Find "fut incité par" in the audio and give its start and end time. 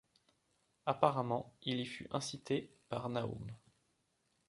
1.85-3.07